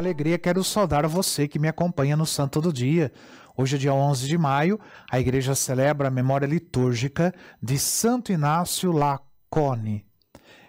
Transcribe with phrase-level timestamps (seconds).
[0.00, 3.12] alegria quero saudar você que me acompanha no Santo do Dia.
[3.56, 4.80] Hoje é dia 11 de maio,
[5.10, 7.32] a igreja celebra a memória litúrgica
[7.62, 10.06] de Santo Inácio Lacone.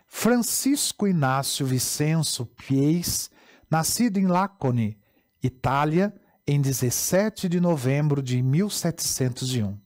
[0.05, 3.31] Francisco Inácio Vicenço Pies,
[3.69, 4.97] nascido em Lacone,
[5.41, 6.13] Itália,
[6.45, 9.79] em 17 de novembro de 1701.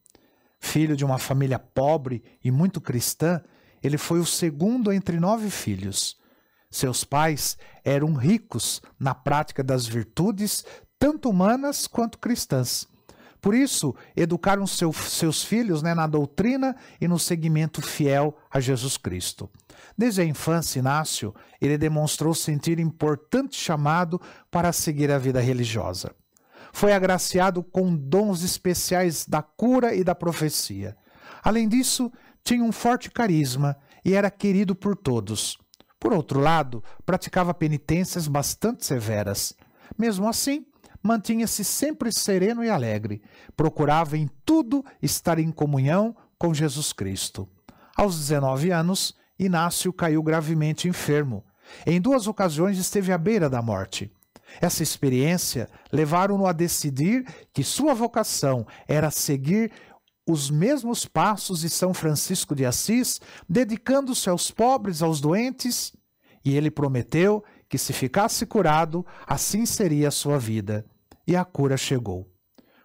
[0.59, 3.39] Filho de uma família pobre e muito cristã,
[3.83, 6.17] ele foi o segundo entre nove filhos.
[6.75, 10.65] Seus pais eram ricos na prática das virtudes,
[10.99, 12.85] tanto humanas quanto cristãs.
[13.39, 18.97] Por isso, educaram seu, seus filhos né, na doutrina e no seguimento fiel a Jesus
[18.97, 19.49] Cristo.
[19.97, 24.19] Desde a infância, Inácio, ele demonstrou sentir importante chamado
[24.51, 26.13] para seguir a vida religiosa.
[26.73, 30.97] Foi agraciado com dons especiais da cura e da profecia.
[31.41, 32.11] Além disso,
[32.43, 35.57] tinha um forte carisma e era querido por todos.
[35.99, 39.53] Por outro lado, praticava penitências bastante severas.
[39.97, 40.65] Mesmo assim,
[41.01, 43.21] mantinha-se sempre sereno e alegre.
[43.55, 47.47] Procurava em tudo estar em comunhão com Jesus Cristo.
[47.95, 51.43] Aos 19 anos, Inácio caiu gravemente enfermo.
[51.85, 54.11] Em duas ocasiões esteve à beira da morte.
[54.61, 59.71] Essa experiência levaram-no a decidir que sua vocação era seguir
[60.27, 65.93] os mesmos passos de São Francisco de Assis, dedicando-se aos pobres, aos doentes,
[66.43, 70.85] e ele prometeu que se ficasse curado, assim seria a sua vida.
[71.27, 72.29] E a cura chegou.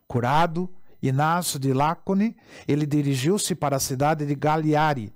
[0.06, 0.68] Curado,
[1.02, 2.36] Inácio de Lacone,
[2.68, 5.12] ele dirigiu-se para a cidade de Galiari.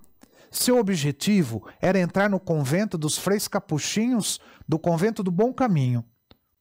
[0.50, 6.05] Seu objetivo era entrar no convento dos freis capuchinhos do convento do Bom Caminho.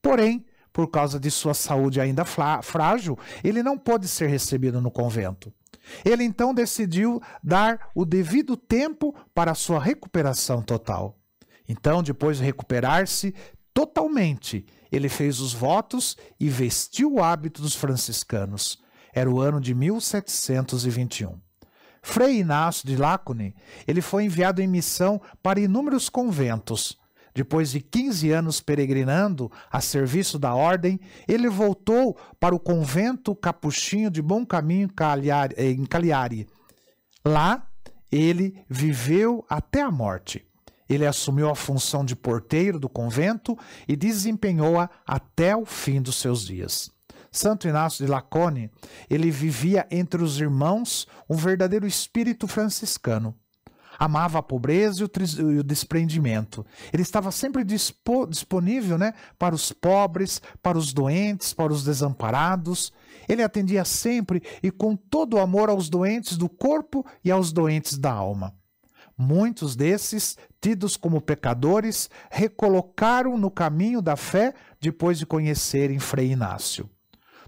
[0.02, 5.53] Porém, por causa de sua saúde ainda frágil, ele não pôde ser recebido no convento.
[6.03, 11.19] Ele então decidiu dar o devido tempo para sua recuperação total.
[11.69, 13.33] Então, depois de recuperar-se
[13.73, 18.81] totalmente, ele fez os votos e vestiu o hábito dos franciscanos.
[19.14, 21.39] Era o ano de 1721.
[22.02, 23.55] Frei Inácio de Lacune,
[23.87, 26.98] ele foi enviado em missão para inúmeros conventos,
[27.33, 34.11] depois de 15 anos peregrinando a serviço da ordem, ele voltou para o convento capuchinho
[34.11, 34.89] de Bom Caminho
[35.58, 36.48] em Cagliari.
[37.26, 37.67] Lá,
[38.11, 40.45] ele viveu até a morte.
[40.88, 43.58] Ele assumiu a função de porteiro do convento
[43.88, 46.92] e desempenhou-a até o fim dos seus dias.
[47.32, 48.70] Santo Inácio de Lacone,
[49.10, 53.36] ele vivia entre os irmãos um verdadeiro espírito franciscano
[53.98, 56.65] amava a pobreza e o, desprendimento.
[56.92, 62.92] Ele estava sempre dispo, disponível né, para os pobres, para os doentes, para os desamparados.
[63.27, 67.98] Ele atendia sempre e com todo o amor aos doentes do corpo e aos doentes
[67.98, 68.54] da alma.
[69.17, 76.89] Muitos desses, tidos como pecadores, recolocaram no caminho da fé depois de conhecerem Frei Inácio.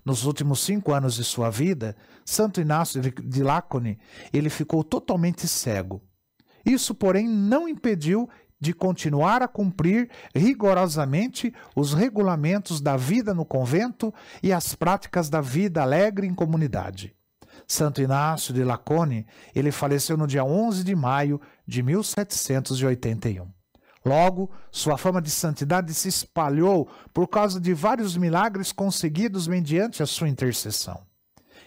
[0.06, 3.98] Nos últimos cinco anos de sua vida, Santo Inácio de Lácone,
[4.32, 6.04] ele ficou totalmente cego.
[6.66, 14.14] Isso, porém, não impediu de continuar a cumprir rigorosamente os regulamentos da vida no convento
[14.42, 17.14] e as práticas da vida alegre em comunidade.
[17.68, 23.48] Santo Inácio de Lacone, ele faleceu no dia 11 de maio de 1781.
[24.06, 30.06] Logo, sua fama de santidade se espalhou por causa de vários milagres conseguidos mediante a
[30.06, 31.02] sua intercessão.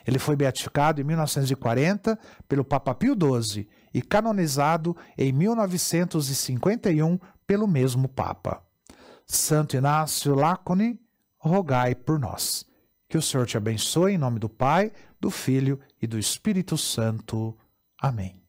[0.06, 8.08] Ele foi beatificado em 1940 pelo Papa Pio XII e canonizado em 1951 pelo mesmo
[8.08, 8.62] Papa.
[9.26, 10.98] Santo Inácio Lacone,
[11.38, 12.64] rogai por nós.
[13.08, 17.56] Que o Senhor te abençoe em nome do Pai, do Filho e do Espírito Santo.
[18.00, 18.47] Amém.